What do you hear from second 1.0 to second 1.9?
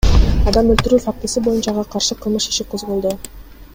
фактысы боюнча ага